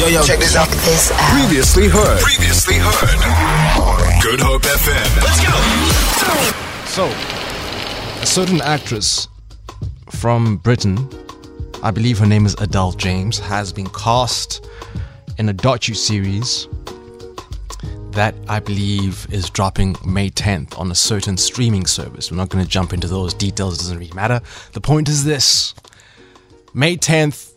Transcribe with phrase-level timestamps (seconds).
[0.00, 0.66] Yo, yo, check this out.
[0.66, 1.18] This out.
[1.38, 2.20] Previously heard.
[2.22, 4.22] Previously heard.
[4.22, 5.16] Good Hope FM.
[5.20, 5.52] Let's go.
[6.86, 7.04] So,
[8.22, 9.28] a certain actress
[10.08, 11.06] from Britain,
[11.82, 14.66] I believe her name is Adele James, has been cast
[15.36, 16.66] in a docu series
[18.12, 22.30] that I believe is dropping May 10th on a certain streaming service.
[22.30, 24.40] We're not going to jump into those details, it doesn't really matter.
[24.72, 25.74] The point is this
[26.72, 27.52] May 10th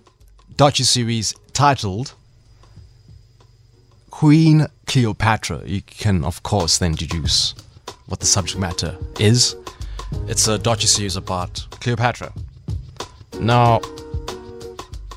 [0.57, 2.15] docu series titled
[4.23, 5.63] Queen Cleopatra.
[5.65, 7.53] You can, of course, then deduce
[8.05, 9.57] what the subject matter is.
[10.29, 12.31] It's a docu series about Cleopatra.
[13.41, 13.79] Now,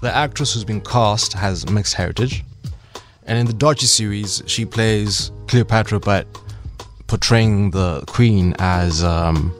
[0.03, 2.43] the actress who's been cast has mixed heritage,
[3.29, 6.27] and in the docu series, she plays Cleopatra, but
[7.07, 9.55] portraying the queen as um,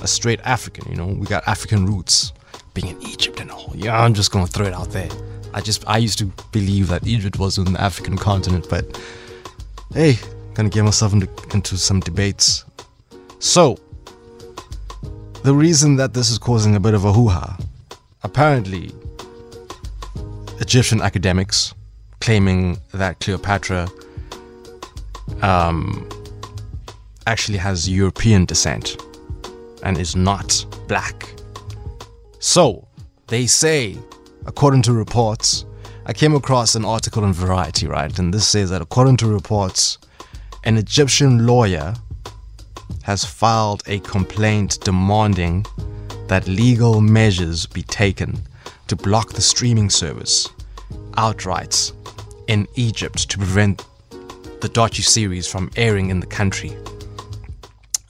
[0.00, 0.90] a straight African.
[0.90, 2.32] You know, we got African roots,
[2.72, 3.70] being in Egypt and all.
[3.76, 5.10] Yeah, I'm just gonna throw it out there.
[5.52, 9.00] I just I used to believe that Egypt was on the African continent, but
[9.92, 10.18] hey,
[10.54, 12.64] gonna get myself into, into some debates.
[13.38, 13.78] So,
[15.42, 17.56] the reason that this is causing a bit of a hoo ha,
[18.22, 18.92] apparently,
[20.60, 21.74] Egyptian academics
[22.20, 23.88] claiming that Cleopatra
[25.40, 26.08] um,
[27.26, 28.96] actually has European descent
[29.82, 31.32] and is not black.
[32.38, 32.86] So,
[33.28, 33.96] they say,
[34.50, 35.64] according to reports,
[36.06, 38.18] I came across an article in Variety, right?
[38.18, 39.96] And this says that according to reports,
[40.64, 41.94] an Egyptian lawyer
[43.04, 45.64] has filed a complaint demanding
[46.26, 48.42] that legal measures be taken
[48.88, 50.48] to block the streaming service
[51.16, 51.92] outright
[52.48, 53.86] in Egypt to prevent
[54.62, 56.72] the docu series from airing in the country.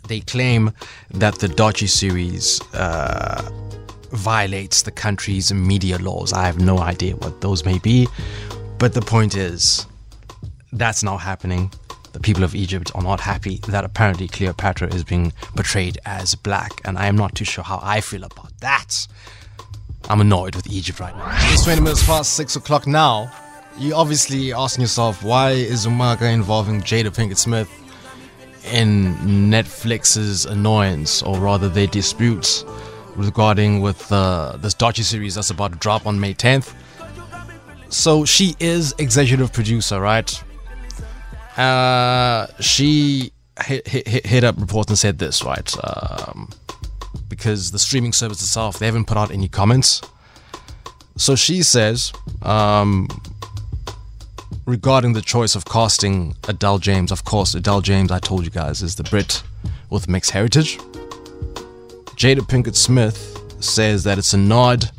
[0.08, 0.72] They claim
[1.10, 3.50] that the docu series uh,
[4.12, 6.32] violates the country's media laws.
[6.32, 8.08] I have no idea what those may be,
[8.78, 9.86] but the point is
[10.72, 11.72] that's now happening.
[12.12, 16.80] The people of Egypt are not happy that apparently Cleopatra is being portrayed as black,
[16.84, 19.06] and I am not too sure how I feel about that.
[20.08, 21.28] I'm annoyed with Egypt right now.
[21.52, 23.30] It's 20 minutes past 6 o'clock now.
[23.78, 27.70] You're obviously asking yourself, why is Umaga involving Jada Pinkett Smith
[28.72, 29.14] in
[29.50, 32.64] Netflix's annoyance, or rather their disputes
[33.26, 36.74] regarding with uh, this docu series that's about to drop on May 10th?
[37.88, 40.42] So she is executive producer, right?
[41.56, 43.32] Uh, she
[43.64, 45.74] hit, hit, hit up reports and said this, right?
[45.84, 46.50] Um,
[47.28, 50.02] because the streaming service itself, they haven't put out any comments.
[51.16, 53.08] So she says, um,
[54.66, 58.82] regarding the choice of casting Adele James, of course, Adele James, I told you guys,
[58.82, 59.42] is the Brit
[59.90, 60.78] with mixed heritage.
[62.20, 64.90] Jada Pinkett Smith says that it's a nod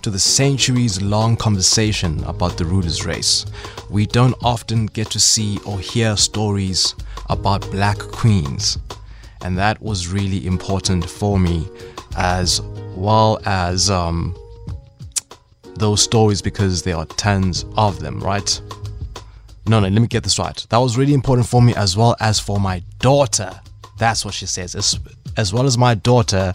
[0.00, 3.44] to the centuries long conversation about the ruler's race.
[3.90, 6.94] We don't often get to see or hear stories
[7.28, 8.78] about black queens,
[9.42, 11.68] and that was really important for me,
[12.16, 12.62] as
[12.96, 14.34] well as um,
[15.74, 18.58] those stories because there are tons of them, right?
[19.66, 20.66] No, no, let me get this right.
[20.70, 23.60] That was really important for me as well as for my daughter.
[24.02, 24.74] That's what she says.
[24.74, 24.98] As,
[25.36, 26.52] as well as my daughter,